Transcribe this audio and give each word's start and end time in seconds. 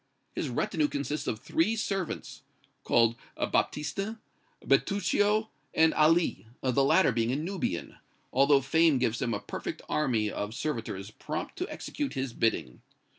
His 0.33 0.49
retinue 0.49 0.87
consists 0.87 1.27
of 1.27 1.37
three 1.39 1.75
servants, 1.75 2.41
called 2.83 3.15
Baptistin, 3.37 4.17
Bertuccio 4.65 5.49
and 5.75 5.93
Ali, 5.93 6.47
the 6.61 6.83
latter 6.83 7.11
being 7.11 7.31
a 7.31 7.35
Nubian, 7.35 7.97
although 8.33 8.61
fame 8.61 8.97
gives 8.97 9.21
him 9.21 9.35
a 9.35 9.39
perfect 9.39 9.83
army 9.87 10.31
of 10.31 10.55
servitors 10.55 11.11
prompt 11.11 11.55
to 11.57 11.69
execute 11.69 12.15
his 12.15 12.33
bidding. 12.33 12.81